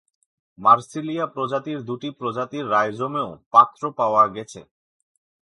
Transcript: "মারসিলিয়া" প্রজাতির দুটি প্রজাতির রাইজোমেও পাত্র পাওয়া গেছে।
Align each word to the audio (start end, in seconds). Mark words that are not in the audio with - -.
"মারসিলিয়া" 0.57 1.25
প্রজাতির 1.27 1.79
দুটি 1.83 2.09
প্রজাতির 2.11 2.65
রাইজোমেও 2.69 3.29
পাত্র 3.51 3.81
পাওয়া 3.91 4.23
গেছে। 4.27 4.61